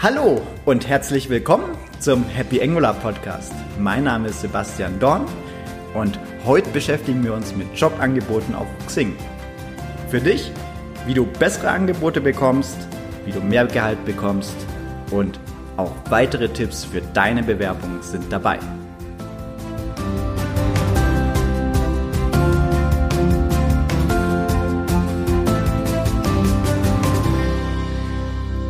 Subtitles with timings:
[0.00, 3.52] Hallo und herzlich willkommen zum Happy Angular Podcast.
[3.80, 5.26] Mein Name ist Sebastian Dorn
[5.92, 9.16] und heute beschäftigen wir uns mit Jobangeboten auf Xing.
[10.08, 10.52] Für dich,
[11.04, 12.76] wie du bessere Angebote bekommst,
[13.24, 14.54] wie du mehr Gehalt bekommst
[15.10, 15.40] und
[15.76, 18.60] auch weitere Tipps für deine Bewerbung sind dabei.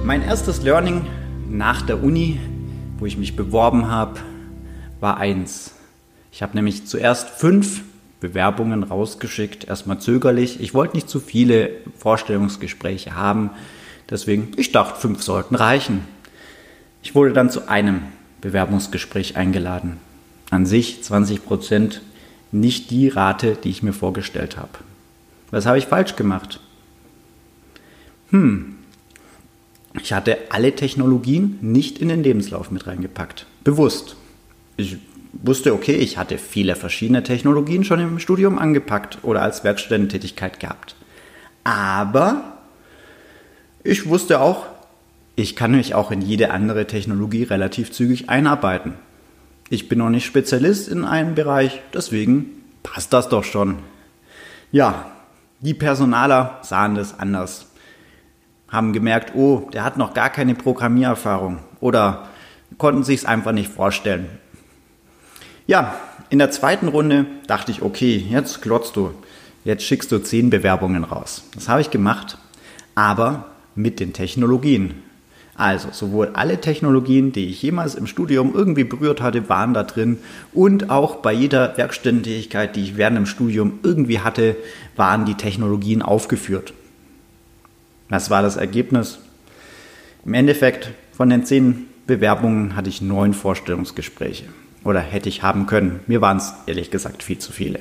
[0.05, 1.05] Mein erstes Learning
[1.51, 2.39] nach der Uni,
[2.99, 4.21] wo ich mich beworben habe,
[5.01, 5.73] war eins.
[6.33, 7.83] Ich habe nämlich zuerst fünf
[8.21, 10.61] Bewerbungen rausgeschickt, erstmal zögerlich.
[10.61, 13.51] Ich wollte nicht zu viele Vorstellungsgespräche haben,
[14.11, 16.05] deswegen, ich dachte, fünf sollten reichen.
[17.03, 18.03] Ich wurde dann zu einem
[18.41, 19.99] Bewerbungsgespräch eingeladen.
[20.51, 22.03] An sich 20 Prozent,
[22.51, 24.71] nicht die Rate, die ich mir vorgestellt habe.
[25.51, 26.61] Was habe ich falsch gemacht?
[28.31, 28.78] Hm,
[29.95, 33.47] ich hatte alle Technologien nicht in den Lebenslauf mit reingepackt.
[33.65, 34.17] Bewusst.
[34.77, 34.99] Ich
[35.33, 40.95] wusste, okay, ich hatte viele verschiedene Technologien schon im Studium angepackt oder als Werkstudententätigkeit gehabt.
[41.65, 42.59] Aber
[43.83, 44.67] ich wusste auch,
[45.37, 48.95] ich kann mich auch in jede andere Technologie relativ zügig einarbeiten.
[49.71, 53.79] Ich bin noch nicht Spezialist in einem Bereich, deswegen passt das doch schon.
[54.73, 55.11] Ja,
[55.61, 57.67] die Personaler sahen das anders
[58.69, 62.29] haben gemerkt, oh, der hat noch gar keine Programmiererfahrung oder
[62.77, 64.29] konnten sich es einfach nicht vorstellen.
[65.67, 65.95] Ja,
[66.31, 69.13] in der zweiten Runde dachte ich, okay, jetzt klotzt du,
[69.65, 71.45] jetzt schickst du zehn Bewerbungen raus.
[71.55, 72.39] Das habe ich gemacht,
[72.95, 74.95] aber mit den Technologien.
[75.55, 80.19] Also sowohl alle Technologien, die ich jemals im Studium irgendwie berührt hatte, waren da drin
[80.53, 84.55] und auch bei jeder Werkstättentätigkeit, die ich während dem Studium irgendwie hatte,
[84.95, 86.75] waren die Technologien aufgeführt.
[88.09, 89.19] Was war das Ergebnis?
[90.25, 94.45] Im Endeffekt von den zehn Bewerbungen hatte ich neun Vorstellungsgespräche.
[94.85, 96.01] Oder hätte ich haben können.
[96.07, 97.81] Mir waren es ehrlich gesagt viel zu viele.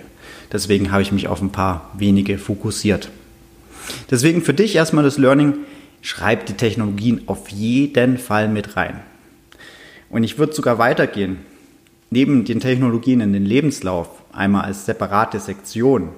[0.51, 3.09] Deswegen habe ich mich auf ein paar wenige fokussiert.
[4.11, 5.53] Deswegen für dich erstmal das Learning,
[6.01, 8.99] schreib die Technologien auf jeden Fall mit rein.
[10.09, 11.37] Und ich würde sogar weitergehen.
[12.09, 16.09] Neben den Technologien in den Lebenslauf einmal als separate Sektion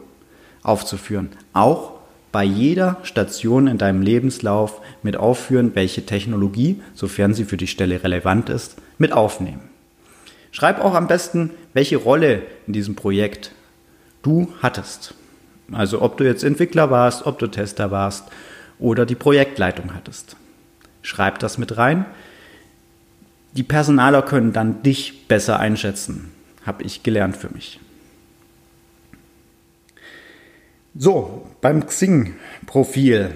[0.61, 1.98] aufzuführen, auch
[2.31, 8.03] bei jeder Station in deinem Lebenslauf mit aufführen, welche Technologie, sofern sie für die Stelle
[8.03, 9.61] relevant ist, mit aufnehmen.
[10.51, 13.51] Schreib auch am besten, welche Rolle in diesem Projekt
[14.21, 15.13] du hattest.
[15.71, 18.25] Also ob du jetzt Entwickler warst, ob du Tester warst
[18.79, 20.35] oder die Projektleitung hattest.
[21.01, 22.05] Schreib das mit rein.
[23.53, 26.31] Die Personaler können dann dich besser einschätzen,
[26.65, 27.79] habe ich gelernt für mich.
[31.01, 33.33] So, beim Xing-Profil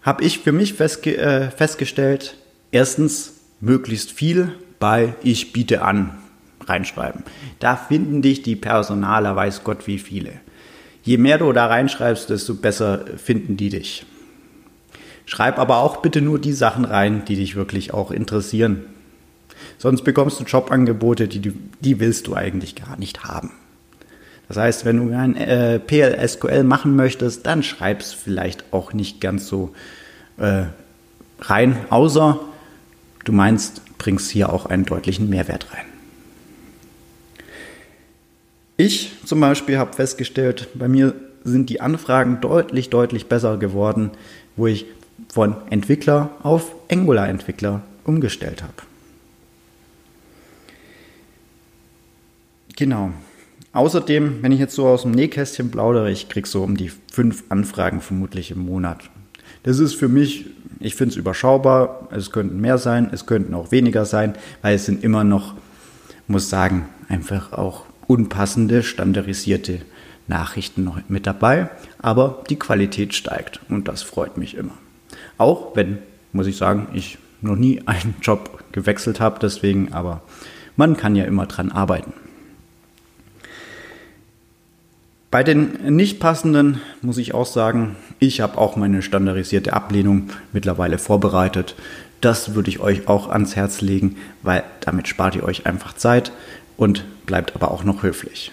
[0.00, 2.36] habe ich für mich festge äh, festgestellt,
[2.70, 6.16] erstens möglichst viel bei Ich biete an
[6.60, 7.24] reinschreiben.
[7.58, 10.34] Da finden dich die Personaler, weiß Gott wie viele.
[11.02, 14.06] Je mehr du da reinschreibst, desto besser finden die dich.
[15.26, 18.84] Schreib aber auch bitte nur die Sachen rein, die dich wirklich auch interessieren.
[19.78, 21.40] Sonst bekommst du Jobangebote, die,
[21.80, 23.50] die willst du eigentlich gar nicht haben.
[24.48, 29.20] Das heißt, wenn du ein äh, PLSQL machen möchtest, dann schreib es vielleicht auch nicht
[29.20, 29.74] ganz so
[30.36, 30.64] äh,
[31.40, 32.40] rein, außer
[33.24, 35.86] du meinst, bringst hier auch einen deutlichen Mehrwert rein.
[38.76, 44.10] Ich zum Beispiel habe festgestellt, bei mir sind die Anfragen deutlich, deutlich besser geworden,
[44.56, 44.86] wo ich
[45.32, 48.74] von Entwickler auf Angular-Entwickler umgestellt habe.
[52.76, 53.12] Genau.
[53.74, 57.42] Außerdem, wenn ich jetzt so aus dem Nähkästchen plaudere, ich kriege so um die fünf
[57.48, 59.10] Anfragen vermutlich im Monat.
[59.64, 60.46] Das ist für mich,
[60.78, 62.08] ich finde es überschaubar.
[62.12, 65.54] Es könnten mehr sein, es könnten auch weniger sein, weil es sind immer noch,
[66.28, 69.80] muss sagen, einfach auch unpassende, standardisierte
[70.28, 71.68] Nachrichten noch mit dabei.
[72.00, 74.74] Aber die Qualität steigt und das freut mich immer.
[75.36, 75.98] Auch wenn,
[76.32, 80.22] muss ich sagen, ich noch nie einen Job gewechselt habe, deswegen, aber
[80.76, 82.12] man kann ja immer dran arbeiten.
[85.34, 90.96] Bei den nicht passenden muss ich auch sagen, ich habe auch meine standardisierte Ablehnung mittlerweile
[90.96, 91.74] vorbereitet.
[92.20, 94.14] Das würde ich euch auch ans Herz legen,
[94.44, 96.30] weil damit spart ihr euch einfach Zeit
[96.76, 98.52] und bleibt aber auch noch höflich.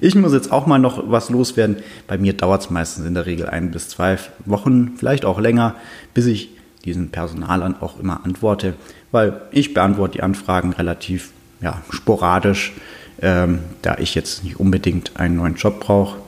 [0.00, 1.76] Ich muss jetzt auch mal noch was loswerden.
[2.08, 5.76] Bei mir dauert es meistens in der Regel ein bis zwei Wochen, vielleicht auch länger,
[6.12, 6.50] bis ich
[6.84, 8.74] diesen Personalern auch immer antworte,
[9.12, 11.30] weil ich beantworte die Anfragen relativ
[11.60, 12.72] ja, sporadisch
[13.20, 16.18] ähm, da ich jetzt nicht unbedingt einen neuen Job brauche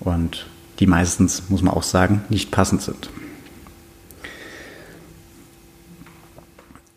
[0.00, 0.46] und
[0.78, 3.10] die meistens, muss man auch sagen, nicht passend sind.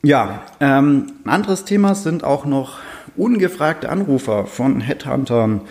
[0.02, 2.80] Ja, ähm, ein anderes Thema sind auch noch
[3.16, 5.62] ungefragte Anrufer von Headhuntern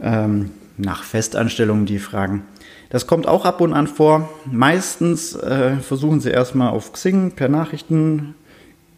[0.00, 2.44] ähm, nach Festanstellungen, die fragen.
[2.90, 4.28] Das kommt auch ab und an vor.
[4.44, 8.34] Meistens äh, versuchen sie erstmal auf Xing per Nachrichten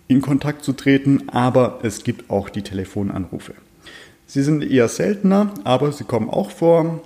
[0.09, 3.55] in Kontakt zu treten, aber es gibt auch die Telefonanrufe.
[4.27, 7.03] Sie sind eher seltener, aber sie kommen auch vor.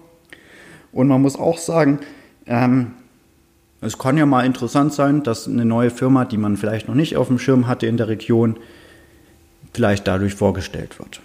[0.93, 2.01] Und man muss auch sagen,
[2.47, 2.93] ähm,
[3.81, 7.17] es kann ja mal interessant sein, dass eine neue Firma, die man vielleicht noch nicht
[7.17, 8.57] auf dem Schirm hatte in der Region,
[9.73, 11.21] vielleicht dadurch vorgestellt wird.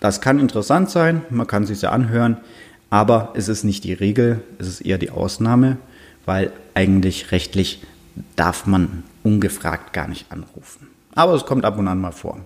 [0.00, 2.36] Das kann interessant sein, man kann sich ja anhören,
[2.90, 5.78] aber es ist nicht die Regel, es ist eher die Ausnahme,
[6.24, 7.82] weil eigentlich rechtlich
[8.36, 10.88] darf man ungefragt gar nicht anrufen.
[11.18, 12.38] Aber es kommt ab und an mal vor.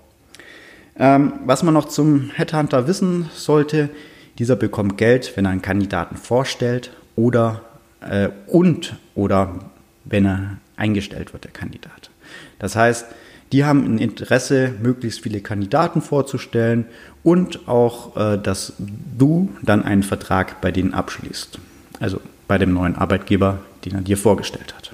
[0.96, 3.90] Ähm, was man noch zum Headhunter wissen sollte,
[4.38, 7.60] dieser bekommt Geld, wenn er einen Kandidaten vorstellt oder
[8.00, 9.56] äh, und oder
[10.06, 12.08] wenn er eingestellt wird, der Kandidat.
[12.58, 13.04] Das heißt,
[13.52, 16.86] die haben ein Interesse, möglichst viele Kandidaten vorzustellen
[17.22, 18.72] und auch, äh, dass
[19.18, 21.58] du dann einen Vertrag bei denen abschließt.
[22.00, 24.92] Also bei dem neuen Arbeitgeber, den er dir vorgestellt hat.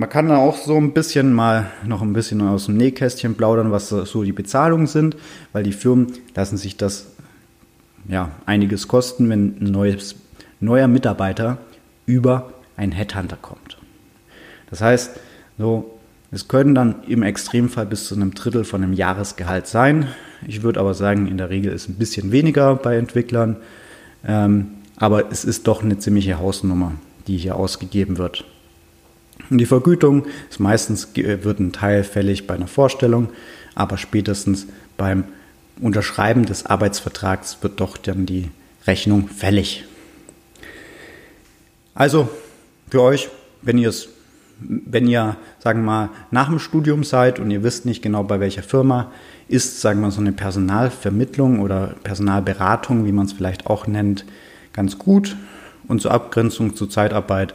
[0.00, 3.70] Man kann da auch so ein bisschen mal noch ein bisschen aus dem Nähkästchen plaudern,
[3.70, 5.14] was so die Bezahlungen sind,
[5.52, 7.08] weil die Firmen lassen sich das
[8.08, 10.14] ja einiges kosten, wenn ein neues,
[10.58, 11.58] neuer Mitarbeiter
[12.06, 13.76] über einen Headhunter kommt.
[14.70, 15.20] Das heißt,
[15.58, 15.98] so
[16.30, 20.06] es können dann im Extremfall bis zu einem Drittel von einem Jahresgehalt sein.
[20.48, 23.56] Ich würde aber sagen, in der Regel ist ein bisschen weniger bei Entwicklern.
[24.26, 26.92] Ähm, aber es ist doch eine ziemliche Hausnummer,
[27.26, 28.46] die hier ausgegeben wird.
[29.50, 33.28] Und die Vergütung ist meistens, wird ein Teil fällig bei einer Vorstellung,
[33.74, 34.66] aber spätestens
[34.96, 35.24] beim
[35.80, 38.50] Unterschreiben des Arbeitsvertrags wird doch dann die
[38.86, 39.84] Rechnung fällig.
[41.94, 42.28] Also
[42.88, 43.28] für euch,
[43.62, 44.08] wenn ihr es
[44.62, 48.40] wenn ihr, sagen wir mal, nach dem Studium seid und ihr wisst nicht genau bei
[48.40, 49.10] welcher Firma,
[49.48, 54.24] ist, sagen wir mal, so eine Personalvermittlung oder Personalberatung, wie man es vielleicht auch nennt,
[54.72, 55.36] ganz gut.
[55.88, 57.54] Und zur Abgrenzung zur Zeitarbeit,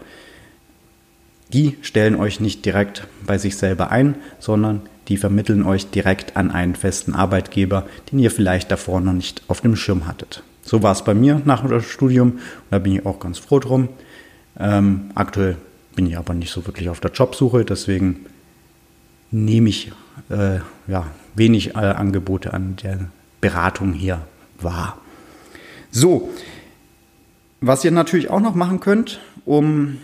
[1.53, 6.51] die stellen euch nicht direkt bei sich selber ein, sondern die vermitteln euch direkt an
[6.51, 10.43] einen festen Arbeitgeber, den ihr vielleicht davor noch nicht auf dem Schirm hattet.
[10.63, 13.59] So war es bei mir nach dem Studium und da bin ich auch ganz froh
[13.59, 13.89] drum.
[14.59, 15.57] Ähm, aktuell
[15.95, 18.25] bin ich aber nicht so wirklich auf der Jobsuche, deswegen
[19.31, 19.91] nehme ich
[20.29, 22.99] äh, ja, wenig äh, Angebote an der
[23.41, 24.21] Beratung hier
[24.59, 24.97] wahr.
[25.91, 26.29] So,
[27.61, 29.97] was ihr natürlich auch noch machen könnt, um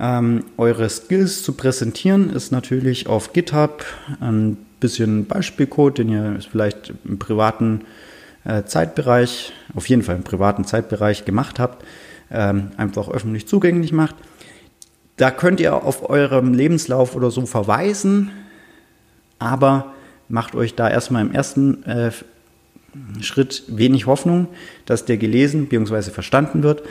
[0.00, 3.84] ähm, eure Skills zu präsentieren, ist natürlich auf GitHub
[4.20, 7.82] ein bisschen Beispielcode, den ihr vielleicht im privaten
[8.44, 11.84] äh, Zeitbereich, auf jeden Fall im privaten Zeitbereich gemacht habt
[12.30, 14.16] ähm, einfach öffentlich zugänglich macht.
[15.16, 18.30] Da könnt ihr auf eurem Lebenslauf oder so verweisen,
[19.38, 19.94] aber
[20.28, 22.10] macht euch da erstmal im ersten äh,
[23.20, 24.48] Schritt wenig Hoffnung,
[24.86, 26.10] dass der gelesen bzw.
[26.10, 26.82] verstanden wird,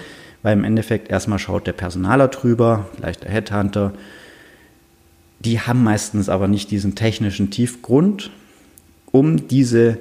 [0.43, 3.93] weil im Endeffekt erstmal schaut der Personaler drüber, vielleicht der Headhunter.
[5.39, 8.31] Die haben meistens aber nicht diesen technischen Tiefgrund,
[9.11, 9.99] um diese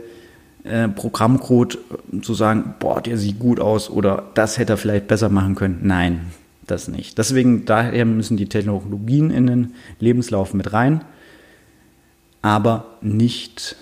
[0.64, 1.78] äh, Programmcode
[2.22, 5.80] zu sagen, boah, der sieht gut aus oder das hätte er vielleicht besser machen können.
[5.82, 6.32] Nein,
[6.66, 7.18] das nicht.
[7.18, 11.04] Deswegen, daher müssen die Technologien in den Lebenslauf mit rein,
[12.42, 13.76] aber nicht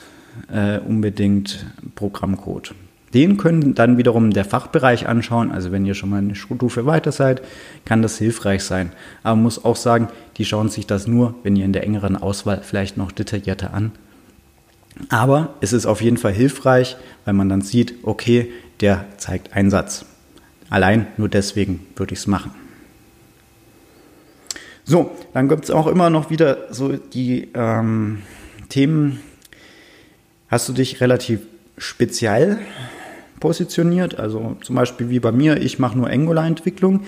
[0.53, 2.75] äh, unbedingt Programmcode.
[3.15, 5.53] Den können dann wiederum der Fachbereich anschauen.
[5.53, 7.43] Also wenn ihr schon mal eine Stufe weiter seid,
[7.85, 8.93] kann das hilfreich sein.
[9.23, 12.17] Aber man muss auch sagen, die schauen sich das nur, wenn ihr in der engeren
[12.17, 13.93] Auswahl vielleicht noch detaillierter an
[15.09, 20.05] aber es ist auf jeden Fall hilfreich, weil man dann sieht, okay, der zeigt Einsatz.
[20.71, 22.53] Allein nur deswegen würde ich es machen.
[24.85, 28.23] So, dann gibt es auch immer noch wieder so die ähm,
[28.69, 29.21] Themen,
[30.49, 31.41] hast du dich relativ
[31.79, 32.59] speziell
[33.45, 37.01] positioniert, also zum Beispiel wie bei mir, ich mache nur Angular-Entwicklung.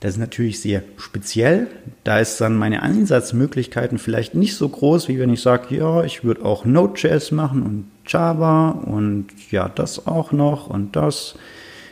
[0.00, 1.66] Das ist natürlich sehr speziell.
[2.02, 6.24] Da ist dann meine Einsatzmöglichkeiten vielleicht nicht so groß, wie wenn ich sage, ja, ich
[6.24, 11.34] würde auch Node.js machen und Java und ja, das auch noch und das.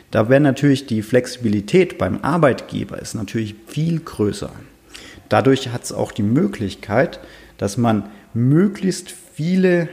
[0.09, 4.49] Da wäre natürlich die Flexibilität beim Arbeitgeber ist natürlich viel größer.
[5.29, 7.19] Dadurch hat es auch die Möglichkeit,
[7.59, 9.89] dass man möglichst viele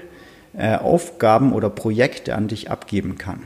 [0.55, 3.41] äh, Aufgaben oder Projekte an dich abgeben kann.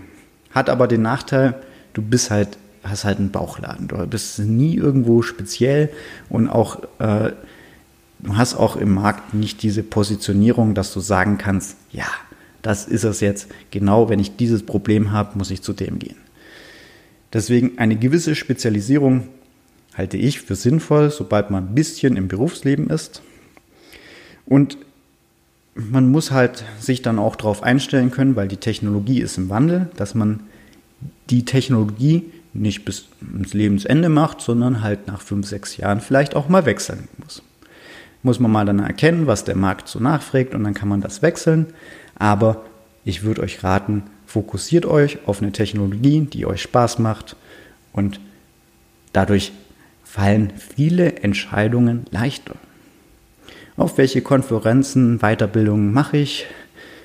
[0.50, 1.54] Hat aber den Nachteil,
[1.92, 3.88] du bist halt hast halt einen Bauchladen.
[3.88, 5.90] Du bist nie irgendwo speziell
[6.28, 7.32] und auch äh,
[8.20, 12.06] du hast auch im Markt nicht diese Positionierung, dass du sagen kannst, ja,
[12.62, 13.48] das ist es jetzt.
[13.70, 16.16] Genau, wenn ich dieses Problem habe, muss ich zu dem gehen.
[17.32, 19.28] Deswegen eine gewisse Spezialisierung
[19.94, 23.22] halte ich für sinnvoll, sobald man ein bisschen im Berufsleben ist.
[24.46, 24.78] Und
[25.76, 29.90] man muss halt sich dann auch darauf einstellen können, weil die Technologie ist im Wandel,
[29.96, 30.40] dass man
[31.28, 36.48] die Technologie nicht bis ins Lebensende macht, sondern halt nach fünf, sechs Jahren vielleicht auch
[36.48, 37.42] mal wechseln muss.
[38.22, 41.20] Muss man mal dann erkennen, was der Markt so nachfragt und dann kann man das
[41.20, 41.66] wechseln.
[42.18, 42.64] Aber
[43.04, 47.36] ich würde euch raten, fokussiert euch auf eine Technologie, die euch Spaß macht
[47.92, 48.18] und
[49.12, 49.52] dadurch
[50.02, 52.54] fallen viele Entscheidungen leichter.
[53.76, 56.46] Auf welche Konferenzen, Weiterbildungen mache ich?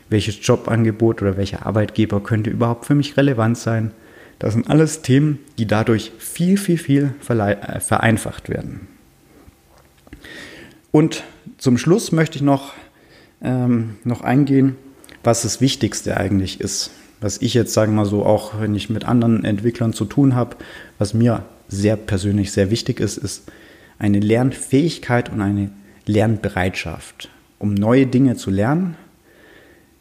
[0.09, 3.91] Welches Jobangebot oder welcher Arbeitgeber könnte überhaupt für mich relevant sein?
[4.39, 8.87] Das sind alles Themen, die dadurch viel, viel, viel äh, vereinfacht werden.
[10.91, 11.23] Und
[11.57, 12.73] zum Schluss möchte ich noch,
[13.41, 14.75] ähm, noch eingehen,
[15.23, 16.91] was das Wichtigste eigentlich ist.
[17.19, 20.35] Was ich jetzt, sagen wir mal so, auch wenn ich mit anderen Entwicklern zu tun
[20.35, 20.55] habe,
[20.97, 23.51] was mir sehr persönlich sehr wichtig ist, ist
[23.99, 25.69] eine Lernfähigkeit und eine
[26.05, 27.29] Lernbereitschaft,
[27.59, 28.95] um neue Dinge zu lernen.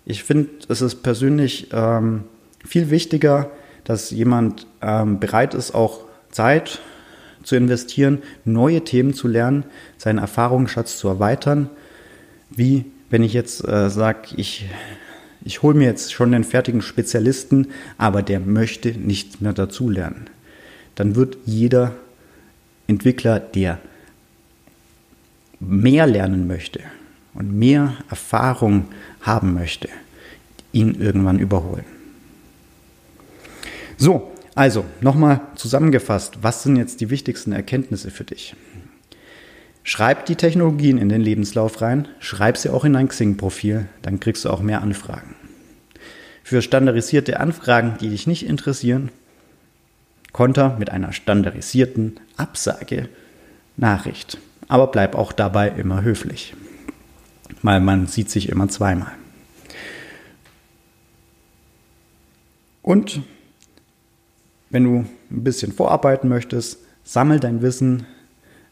[0.04, 2.24] Ich finde, es ist persönlich ähm,
[2.64, 3.50] viel wichtiger,
[3.84, 6.80] dass jemand ähm, bereit ist, auch Zeit
[7.42, 9.64] zu investieren, neue Themen zu lernen,
[9.96, 11.70] seinen Erfahrungsschatz zu erweitern,
[12.50, 14.66] wie wenn ich jetzt äh, sage, ich,
[15.42, 20.26] ich hole mir jetzt schon den fertigen Spezialisten, aber der möchte nichts mehr dazulernen.
[20.94, 21.94] Dann wird jeder
[22.86, 23.78] Entwickler, der
[25.60, 26.80] mehr lernen möchte
[27.34, 28.86] und mehr Erfahrung
[29.20, 29.88] haben möchte,
[30.72, 31.84] ihn irgendwann überholen.
[33.96, 38.56] So, also nochmal zusammengefasst, was sind jetzt die wichtigsten Erkenntnisse für dich?
[39.82, 44.44] Schreib die Technologien in den Lebenslauf rein, schreib sie auch in dein Xing-Profil, dann kriegst
[44.44, 45.34] du auch mehr Anfragen.
[46.42, 49.10] Für standardisierte Anfragen, die dich nicht interessieren,
[50.32, 53.08] konter mit einer standardisierten Absage
[53.76, 54.38] Nachricht.
[54.70, 56.54] Aber bleib auch dabei immer höflich,
[57.62, 59.10] weil man sieht sich immer zweimal.
[62.80, 63.20] Und
[64.70, 68.06] wenn du ein bisschen vorarbeiten möchtest, sammel dein Wissen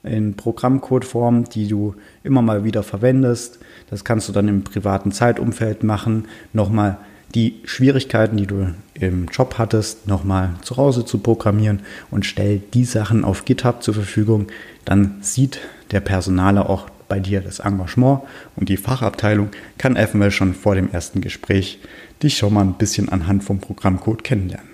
[0.05, 3.59] in Programmcodeform, die du immer mal wieder verwendest.
[3.91, 6.29] Das kannst du dann im privaten Zeitumfeld machen.
[6.53, 6.99] Nochmal
[7.35, 11.81] die Schwierigkeiten, die du im Job hattest, nochmal zu Hause zu programmieren
[12.13, 14.47] und stell die Sachen auf GitHub zur Verfügung.
[14.85, 15.59] Dann sieht
[15.91, 18.21] der Personaler auch bei dir das Engagement
[18.57, 21.79] und die Fachabteilung kann eventuell schon vor dem ersten Gespräch
[22.23, 24.69] dich schon mal ein bisschen anhand vom Programmcode kennenlernen.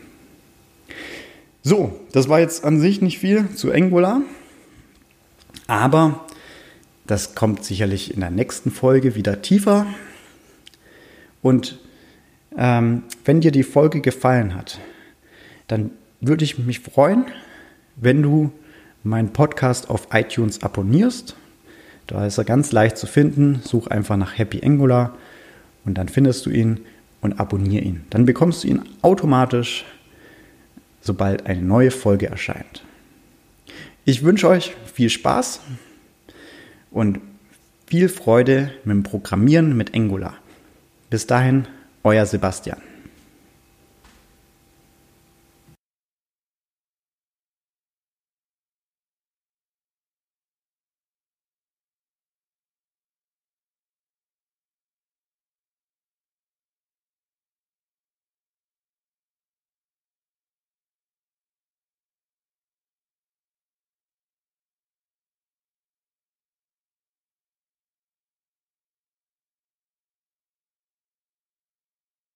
[1.62, 4.20] So, das war jetzt an sich nicht viel zu Angular,
[5.66, 6.26] aber
[7.06, 9.86] das kommt sicherlich in der nächsten Folge wieder tiefer.
[11.42, 11.78] Und
[12.56, 14.78] ähm, wenn dir die Folge gefallen hat,
[15.68, 15.90] dann
[16.20, 17.26] würde ich mich freuen,
[17.96, 18.52] wenn du
[19.04, 21.36] meinen Podcast auf iTunes abonnierst.
[22.06, 23.60] Da ist er ganz leicht zu finden.
[23.62, 25.16] Such einfach nach Happy Angular
[25.84, 26.80] und dann findest du ihn
[27.20, 28.04] und abonniere ihn.
[28.10, 29.84] Dann bekommst du ihn automatisch
[31.04, 32.82] sobald eine neue Folge erscheint.
[34.04, 35.60] Ich wünsche euch viel Spaß
[36.90, 37.20] und
[37.86, 40.34] viel Freude mit dem Programmieren mit Angular.
[41.10, 41.68] Bis dahin,
[42.02, 42.78] euer Sebastian.